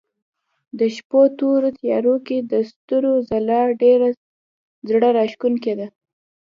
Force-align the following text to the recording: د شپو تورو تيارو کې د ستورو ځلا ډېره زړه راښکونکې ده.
د 0.79 0.81
شپو 0.95 1.21
تورو 1.37 1.69
تيارو 1.79 2.15
کې 2.27 2.37
د 2.51 2.53
ستورو 2.69 3.13
ځلا 3.29 3.61
ډېره 3.81 4.09
زړه 4.89 5.09
راښکونکې 5.17 5.73
ده. 5.79 5.87